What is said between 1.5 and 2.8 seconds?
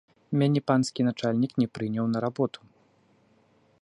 не прыняў на работу.